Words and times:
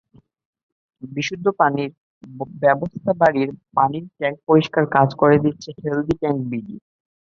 বিশুদ্ধ 1.03 1.45
পানির 1.59 1.91
ব্যবস্থাবাড়ির 2.63 3.49
পানির 3.75 4.05
ট্যাংক 4.17 4.37
পরিষ্কারের 4.47 4.89
কাজ 4.95 5.09
করে 5.21 5.37
দিচ্ছে 5.43 5.69
হেলদি 5.77 6.15
ট্যাংক 6.21 6.39
বিডি। 6.49 6.75